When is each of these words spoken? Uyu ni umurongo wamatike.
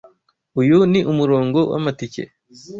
Uyu 0.61 0.77
ni 0.91 0.99
umurongo 1.11 1.59
wamatike. 1.71 2.23